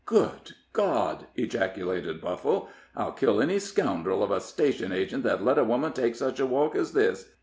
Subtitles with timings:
[0.07, 5.63] "Good God!" ejaculated Buffle; "I'll kill any scoundrel of a station agent that'll let a
[5.63, 7.29] woman take such a walk as this.